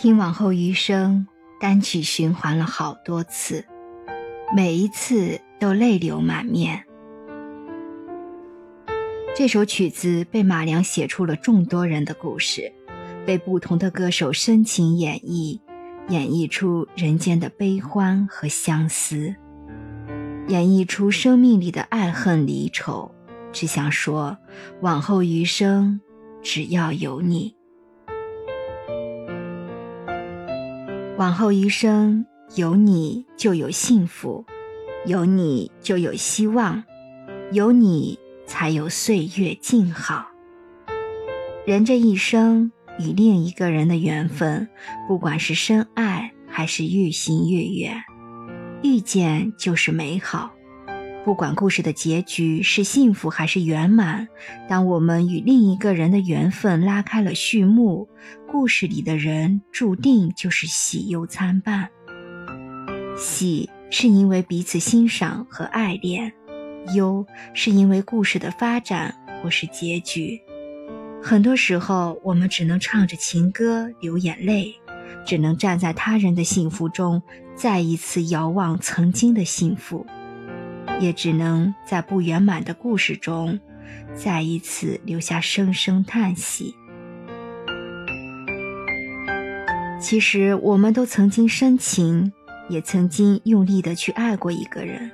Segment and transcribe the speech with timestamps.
[0.00, 1.26] 听往后余生
[1.60, 3.66] 单曲循环了好多次，
[4.56, 6.82] 每一次都泪流满面。
[9.36, 12.72] 这首曲子被马良写出了众多人的故事，
[13.26, 15.60] 被不同的歌手深情演绎，
[16.08, 19.34] 演绎出人间的悲欢和相思，
[20.48, 23.14] 演绎出生命里的爱恨离愁。
[23.52, 24.38] 只想说，
[24.80, 26.00] 往后余生，
[26.42, 27.59] 只要有你。
[31.20, 32.24] 往后余生，
[32.54, 34.46] 有你就有幸福，
[35.04, 36.82] 有你就有希望，
[37.52, 40.28] 有你才有岁月静好。
[41.66, 44.66] 人这一生与另一个人的缘分，
[45.06, 48.02] 不管是深爱还是愈行愈远，
[48.82, 50.50] 遇见就是美好。
[51.22, 54.26] 不管故事的结局是幸福还是圆满，
[54.68, 58.08] 当我们与另一个人的缘分拉开了序幕，
[58.50, 61.90] 故事里的人注定就是喜忧参半。
[63.18, 66.32] 喜是因为彼此欣赏和爱恋，
[66.94, 70.40] 忧是因为故事的发展或是结局。
[71.22, 74.74] 很多时候，我们只能唱着情歌流眼泪，
[75.26, 77.22] 只能站在他人的幸福中，
[77.54, 80.06] 再一次遥望曾经的幸福。
[81.00, 83.58] 也只能在不圆满的故事中，
[84.14, 86.74] 再一次留下声声叹息。
[90.00, 92.32] 其实，我们都曾经深情，
[92.68, 95.10] 也曾经用力的去爱过一个人，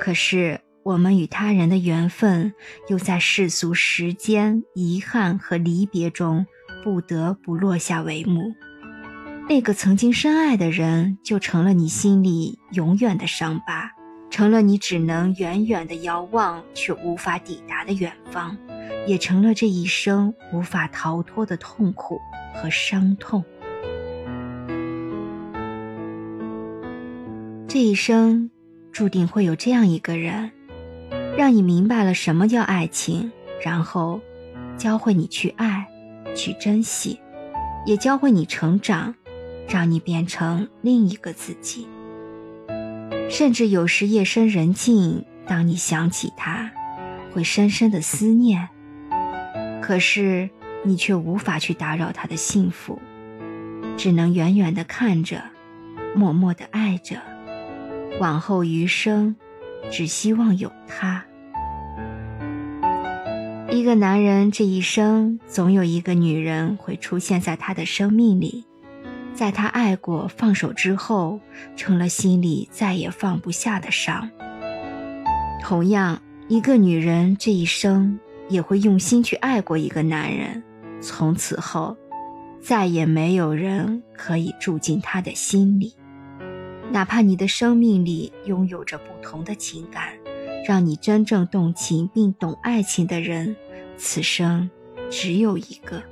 [0.00, 2.52] 可是我们与他人的缘分，
[2.88, 6.46] 又在世俗时间、遗憾和离别中，
[6.82, 8.52] 不得不落下帷幕。
[9.48, 13.92] 那个曾经深爱的人，就成了你心里永远的伤疤。
[14.30, 18.56] 成了你只能远远的遥望却无法抵达的远方，
[19.06, 22.18] 也成了这一生无法逃脱的痛苦
[22.54, 23.44] 和伤痛。
[27.66, 28.50] 这一生
[28.92, 30.50] 注定会有这样一个人，
[31.36, 33.30] 让你明白了什么叫爱情，
[33.64, 34.20] 然后
[34.76, 35.86] 教会你去爱，
[36.34, 37.20] 去珍惜，
[37.84, 39.14] 也教会你成长，
[39.68, 41.86] 让你变成另一个自己。
[43.30, 46.72] 甚至有时夜深人静，当你想起他，
[47.32, 48.68] 会深深的思念。
[49.80, 50.50] 可是
[50.84, 53.00] 你却无法去打扰他的幸福，
[53.96, 55.42] 只能远远的看着，
[56.14, 57.16] 默默的爱着。
[58.18, 59.36] 往后余生，
[59.92, 61.24] 只希望有他。
[63.70, 68.64] 一个男人这一生，总有一个女人会出现在他的生命里。
[69.34, 71.40] 在他爱过、放手之后，
[71.76, 74.30] 成了心里再也放不下的伤。
[75.62, 80.62] 同样，一个女人这一生也会用心去爱过一个男人，
[81.00, 81.96] 从此后，
[82.60, 85.94] 再也没有人可以住进她的心里。
[86.90, 90.08] 哪怕你的生命里拥有着不同的情感，
[90.66, 93.56] 让你真正动情并懂爱情的人，
[93.96, 94.68] 此生
[95.08, 96.02] 只有一个。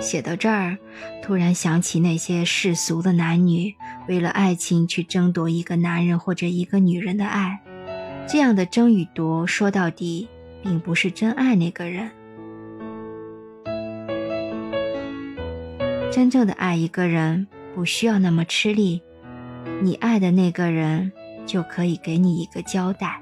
[0.00, 0.78] 写到这儿，
[1.22, 3.74] 突然想起那些世俗的男女
[4.08, 7.60] 为了爱情去争夺一个男人或者一个女人的爱，
[8.26, 10.26] 这样的争与夺，说到底
[10.62, 12.10] 并不是真爱那个人。
[16.10, 19.02] 真正的爱一个人，不需要那么吃力，
[19.82, 21.12] 你爱的那个人
[21.46, 23.20] 就可以给你一个交代。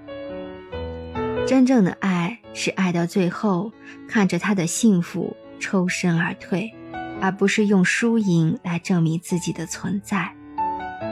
[1.46, 3.72] 真正的爱是爱到最后，
[4.08, 5.36] 看着他的幸福。
[5.58, 6.72] 抽身而退，
[7.20, 10.32] 而不是用输赢来证明自己的存在。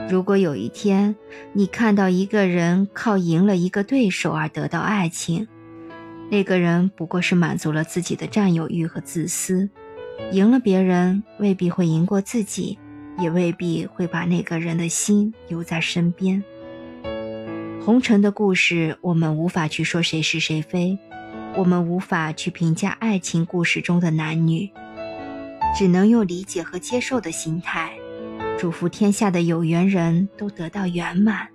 [0.09, 1.15] 如果有一天
[1.53, 5.47] 你看到一个人靠赢了一个对手而得到爱情，
[6.29, 9.69] 那个人不过是满足了自己的占有欲和自私。
[10.31, 12.79] 赢了别人未必会赢过自己，
[13.19, 16.43] 也未必会把那个人的心留在身边。
[17.85, 20.97] 红尘的故事，我们无法去说谁是谁非。
[21.57, 24.69] 我们无法去评价爱情故事中的男女，
[25.75, 27.97] 只能用理解和接受的心态，
[28.59, 31.47] 祝福天下的有缘人都得到圆满，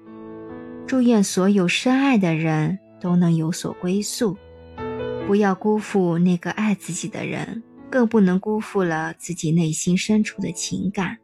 [0.89, 4.37] 祝愿所有深爱的人都能有所归宿，
[5.29, 11.19] 不要辜负那个爱自己的人，更不能辜负了自己内心深处的情感，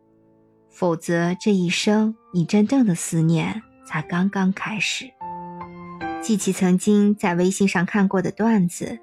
[0.71, 5.11] 否则这一生你真正的思念才刚刚开始。
[6.21, 8.99] 记起曾经在微信上看过的段子：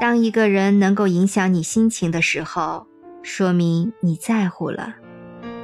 [0.00, 2.86] 当一个人能够影响你心情的时候，
[3.22, 4.94] 说明你在乎了；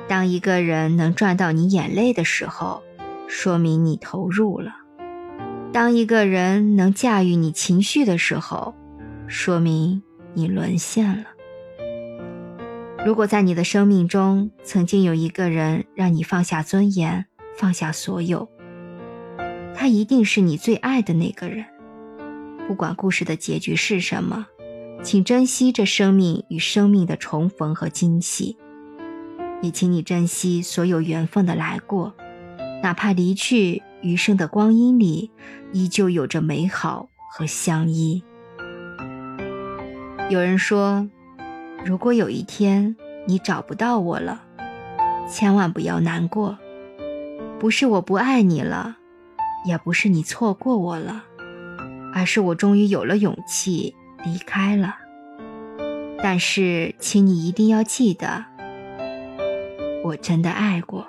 [0.07, 2.83] 当一个人能赚到你眼泪的时候，
[3.27, 4.71] 说明你投入了；
[5.73, 8.75] 当一个人能驾驭你情绪的时候，
[9.27, 10.03] 说明
[10.35, 11.25] 你沦陷了。
[13.05, 18.49] 如果在你的生命中曾经有一个人让你放下尊严，放下所有，
[19.79, 21.67] 他一定是你最爱的那个人。
[22.67, 24.47] 不管故事的结局是什么，
[25.03, 28.57] 请珍惜这生命与生命的重逢和惊喜，
[29.61, 32.15] 也请你珍惜所有缘分的来过，
[32.83, 35.31] 哪怕离去，余生的光阴里
[35.73, 38.25] 依旧有着美好和相依。
[40.31, 41.07] 有人说，
[41.85, 42.97] 如果有一天
[43.29, 44.43] 你找不到我了，
[45.31, 46.59] 千万不要难过，
[47.61, 48.97] 不是我不爱你了，
[49.67, 51.25] 也不是你错过我了。
[52.15, 54.97] 而是我终于有了勇气离开了，
[56.23, 58.43] 但是，请你一定要记得，
[60.03, 61.07] 我真的爱过，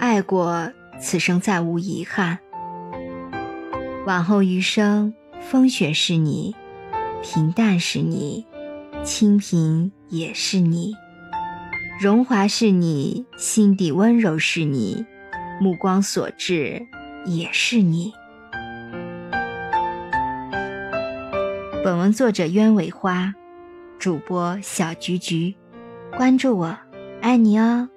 [0.00, 2.40] 爱过，此生再无遗憾。
[4.04, 6.56] 往后余生，风雪是你，
[7.22, 8.44] 平淡是你，
[9.04, 10.92] 清贫也是你，
[12.00, 15.06] 荣华是你，心底温柔是你，
[15.60, 16.80] 目光所至
[17.26, 18.14] 也是你。
[21.84, 23.34] 本文作者鸢尾花，
[23.98, 25.54] 主播小菊菊，
[26.16, 26.74] 关注我，
[27.20, 27.90] 爱你哦。